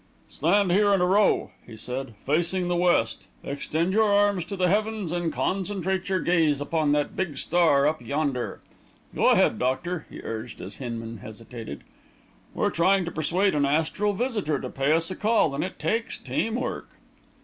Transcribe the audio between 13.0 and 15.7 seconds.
to persuade an astral visitor to pay us a call, and